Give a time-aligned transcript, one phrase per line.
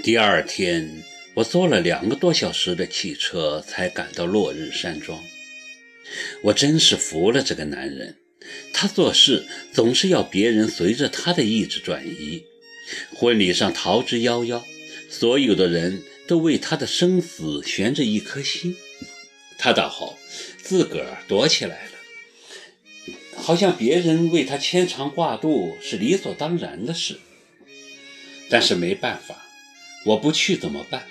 [0.00, 1.02] 第二天，
[1.34, 5.22] 我坐了两个多小时的汽车才赶到落日山庄。
[6.44, 8.16] 我真是服了这个男人，
[8.72, 12.44] 他做事总是要别人随着他的意志转移。
[13.12, 14.62] 婚礼上逃之夭夭，
[15.10, 18.76] 所有的人都为他的生死悬着一颗心。
[19.58, 20.16] 他倒好，
[20.62, 27.18] 自个儿躲起来了，好像别人为他牵肠挂肚是理所当然的事。
[28.48, 29.44] 但是没办法。
[30.04, 31.06] 我不去怎么办？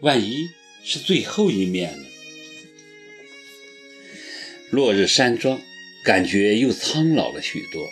[0.00, 0.50] 万一
[0.84, 2.04] 是最后一面呢？
[4.70, 5.60] 落日山庄
[6.04, 7.90] 感觉又苍老了许多，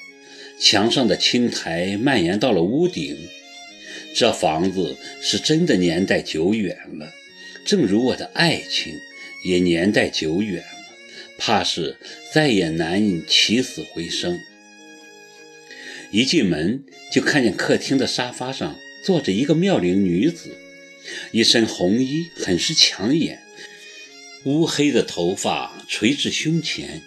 [0.61, 3.17] 墙上的青苔蔓延到了屋顶。
[4.15, 7.13] 这房子是真的年代久远了，
[7.65, 9.01] 正如我的爱情
[9.45, 10.97] 也年代久远了，
[11.39, 11.97] 怕是
[12.33, 14.39] 再也难以起死回生。
[16.13, 18.79] 一进门就看见客厅的沙发上。
[19.05, 20.57] 坐着一个妙龄女子，
[21.31, 23.43] 一身红衣，很是抢眼。
[24.45, 27.03] 乌黑的头发垂至胸前，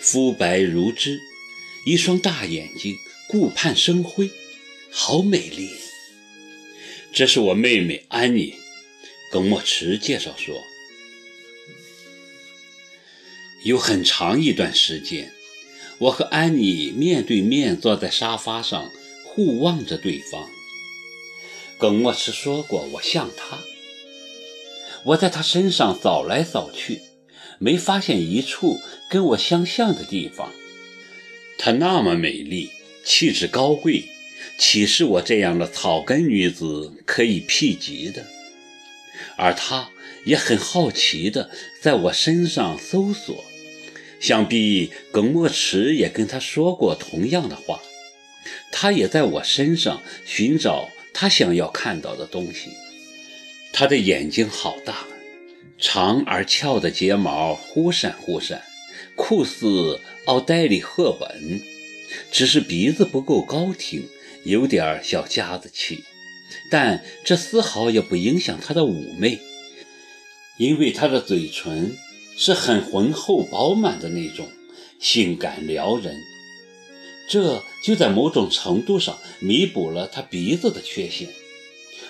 [0.00, 1.20] 肤白如脂，
[1.86, 2.96] 一双大眼睛
[3.28, 4.30] 顾盼生辉，
[4.90, 5.68] 好美丽。
[7.12, 8.54] 这是我妹妹安妮，
[9.30, 10.64] 耿墨池介绍说。
[13.64, 15.30] 有很长一段时间，
[15.98, 18.90] 我和安妮面对面坐在沙发上，
[19.24, 20.48] 互望着对方。
[21.84, 23.58] 耿墨池说过，我像她。
[25.04, 27.02] 我在她身上扫来扫去，
[27.58, 30.50] 没发现一处跟我相像的地方。
[31.58, 32.70] 她那么美丽，
[33.04, 34.04] 气质高贵，
[34.56, 38.24] 岂是我这样的草根女子可以匹及的？
[39.36, 39.90] 而他
[40.24, 41.50] 也很好奇的
[41.82, 43.44] 在我身上搜索，
[44.18, 47.82] 想必耿墨池也跟他说过同样的话。
[48.72, 50.88] 他也在我身上寻找。
[51.14, 52.70] 他想要看到的东西，
[53.72, 55.06] 他的眼睛好大，
[55.78, 58.60] 长而翘的睫毛忽闪忽闪，
[59.14, 61.62] 酷似奥黛丽·赫本，
[62.32, 64.08] 只是鼻子不够高挺，
[64.44, 66.02] 有点小家子气。
[66.70, 69.38] 但这丝毫也不影响他的妩媚，
[70.58, 71.96] 因为他的嘴唇
[72.36, 74.48] 是很浑厚饱满的那种，
[74.98, 76.16] 性感撩人。
[77.28, 81.28] 这就在某种程度上弥补了他鼻子的缺陷。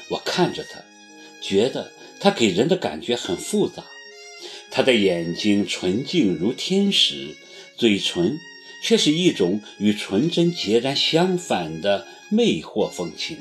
[0.08, 0.80] 我看着他，
[1.40, 3.84] 觉得他给人的感觉很复杂。
[4.70, 7.36] 他的眼睛纯净如天使，
[7.76, 8.38] 嘴唇
[8.82, 13.38] 却是一种与纯真截然相反的魅惑风情。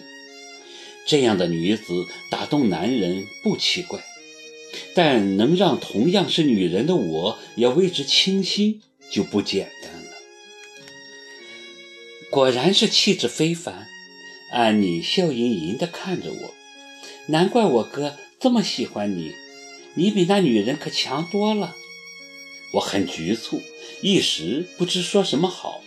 [1.05, 3.99] 这样的女子打动男人不奇怪，
[4.93, 10.02] 但能让同样是女人的我也为之倾心就不简单。
[12.33, 13.87] 果然是气质非凡，
[14.51, 16.53] 安妮笑吟吟地看着我。
[17.27, 19.35] 难怪我哥这么喜欢你，
[19.93, 21.75] 你比那女人可强多了。
[22.73, 23.61] 我很局促，
[24.01, 25.83] 一时不知说什么好，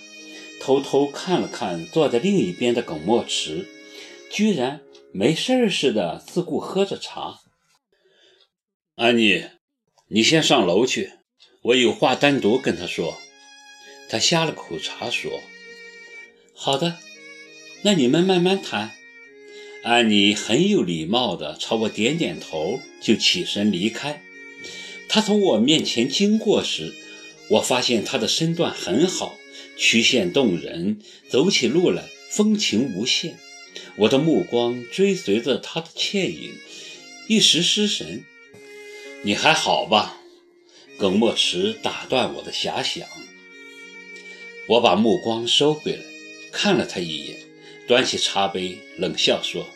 [0.60, 3.66] 偷偷看了看坐在另一边的耿墨池，
[4.30, 7.40] 居然没事似的自顾喝着茶。
[8.94, 9.46] 安妮，
[10.10, 11.14] 你先上楼去，
[11.62, 13.18] 我有话单独跟他说。
[14.08, 15.40] 他呷了口茶说。
[16.58, 16.96] 好的，
[17.82, 18.96] 那你们慢慢谈。
[19.82, 24.22] 安妮很有礼貌地朝我点点头，就起身离开。
[25.06, 26.94] 她从我面前经过时，
[27.50, 29.36] 我发现她的身段很好，
[29.76, 33.38] 曲线动人，走起路来风情无限。
[33.96, 36.54] 我的目光追随着她的倩影，
[37.28, 38.24] 一时失神。
[39.22, 40.18] 你还好吧？
[40.96, 43.06] 耿墨池打断我的遐想。
[44.68, 46.15] 我把目光收回来。
[46.56, 47.36] 看了他一眼，
[47.86, 49.66] 端起茶杯，冷笑说：“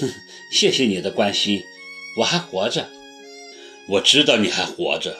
[0.00, 0.12] 哼，
[0.50, 1.62] 谢谢你的关心，
[2.16, 2.90] 我还活着。
[3.86, 5.16] 我知道你还活着，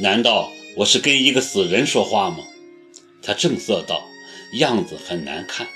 [0.00, 2.44] 难道我是跟一个死人说话吗？”
[3.22, 4.08] 他正色道，
[4.54, 5.68] 样子很难看。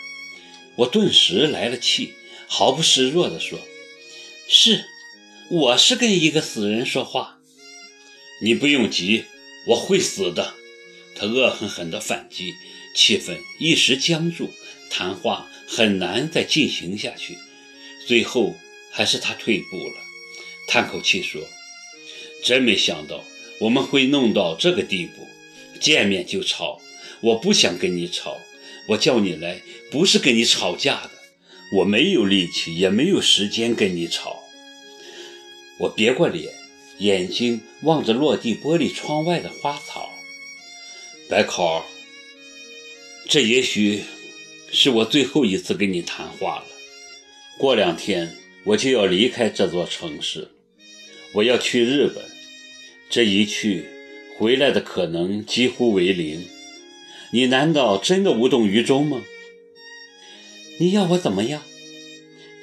[0.75, 2.15] 我顿时来了气，
[2.49, 3.61] 毫不示弱地说
[4.51, 4.85] ：“是，
[5.49, 7.39] 我是跟一个死人说话。
[8.43, 9.27] 你不用急，
[9.69, 10.55] 我会死的。”
[11.15, 12.53] 他恶狠狠地反击。
[12.95, 14.53] 气氛一时僵住，
[14.91, 17.39] 谈话很难再进行下去。
[18.07, 18.57] 最后
[18.91, 19.95] 还是他退步了，
[20.67, 21.41] 叹口气说
[22.45, 23.25] ：“真没想到
[23.61, 25.27] 我们会弄到这个地步，
[25.81, 26.81] 见面就吵。
[27.21, 28.39] 我不想跟你吵，
[28.89, 29.61] 我叫你来
[29.91, 31.11] 不是跟你吵架的。
[31.77, 34.43] 我没有力气，也没有时间跟你吵。”
[35.79, 36.53] 我别过脸，
[36.99, 40.11] 眼睛望着落地玻璃窗外的花草，
[41.29, 41.87] 白考。
[43.31, 44.03] 这也许
[44.73, 46.65] 是我最后一次跟你谈话了。
[47.59, 50.49] 过两天我就要离开这座城市，
[51.35, 52.25] 我要去日本。
[53.09, 53.85] 这一去，
[54.37, 56.49] 回来的可能几乎为零。
[57.31, 59.23] 你难道真的无动于衷吗？
[60.81, 61.63] 你要我怎么样？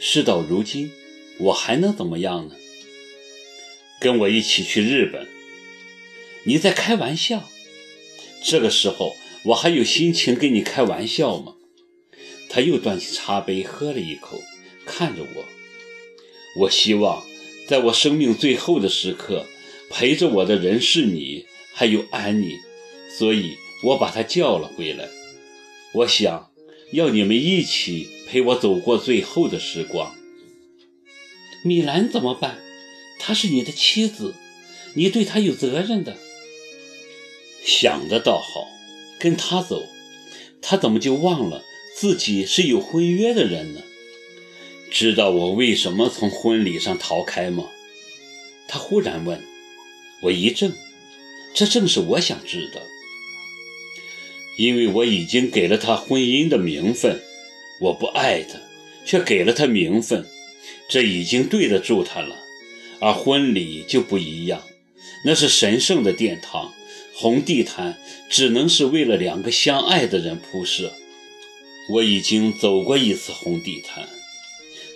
[0.02, 0.92] 事到如今，
[1.40, 2.56] 我还能怎么样呢？
[4.02, 5.30] 跟我一起去日本。
[6.44, 7.50] 你在开玩笑？
[8.44, 9.16] 这个时候，
[9.48, 11.54] 我还有心情跟你开玩笑吗？
[12.50, 14.42] 他又端起茶杯喝了一口，
[14.86, 15.46] 看着我。
[16.62, 17.24] 我希望，
[17.66, 19.46] 在我生命最后的时刻，
[19.90, 22.58] 陪着我的人是你，还有安妮，
[23.18, 25.08] 所以我把她叫了回来。
[25.94, 26.52] 我想
[26.92, 30.14] 要你们一起陪我走过最后的时光。
[31.64, 32.60] 米兰怎么办？
[33.18, 34.36] 她是你的妻子，
[34.96, 36.18] 你对她有责任的。
[37.64, 38.68] 想的倒好，
[39.19, 39.88] 跟他走，
[40.62, 41.64] 他怎么就忘了
[41.96, 43.81] 自己是有婚约的人呢？
[44.90, 47.69] 知道我为什么从婚礼上逃开吗？
[48.68, 49.44] 他忽然问。
[50.24, 50.72] 我一怔，
[51.54, 52.81] 这正是我想知道。
[54.58, 57.22] 因为我已经给了他婚姻的名分，
[57.81, 58.60] 我不爱他，
[59.06, 60.25] 却给了他名分，
[60.90, 62.36] 这已经对得住他了。
[63.00, 64.64] 而婚礼就不一样，
[65.24, 66.74] 那是神圣的殿堂，
[67.19, 67.98] 红地毯
[68.30, 70.94] 只能是为了两个相爱的人铺设。
[71.90, 74.08] 我已经走过一次红地毯。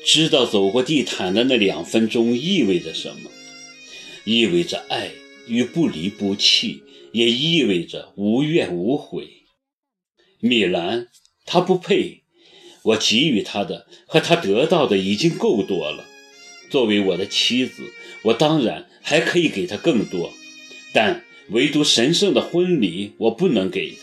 [0.06, 3.31] 知道走过地毯的那两分钟意味着什么？
[4.23, 5.09] 意味着爱
[5.47, 9.27] 与不离不弃，也意味着无怨无悔。
[10.39, 11.07] 米兰，
[11.47, 12.21] 她不配，
[12.83, 16.06] 我给予她的和她得到的已经够多了。
[16.69, 17.91] 作为我的妻子，
[18.25, 20.31] 我当然还可以给她更多，
[20.94, 23.98] 但唯独神圣的婚礼，我不能给他。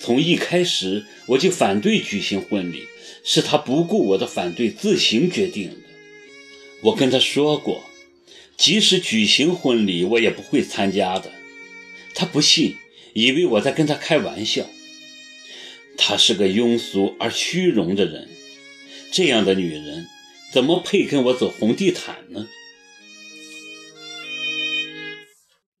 [0.00, 2.86] 从一开始我就反对举行婚礼。
[3.28, 5.76] 是他不顾我的反对自行决定的。
[6.80, 7.82] 我跟他说过，
[8.56, 11.32] 即使举行婚礼，我也不会参加的。
[12.14, 12.76] 他不信，
[13.14, 14.64] 以为我在跟他开玩笑。
[15.98, 18.28] 她是个庸俗而虚荣的人，
[19.10, 20.06] 这样的女人
[20.52, 22.46] 怎么配跟我走红地毯呢？